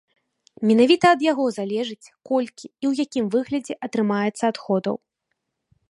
Менавіта 0.69 1.05
ад 1.15 1.21
яго 1.31 1.45
залежыць, 1.59 2.11
колькі 2.31 2.65
і 2.65 2.85
ў 2.91 3.07
якім 3.07 3.25
выглядзе 3.37 3.73
атрымаецца 3.89 4.43
адходаў. 4.55 4.95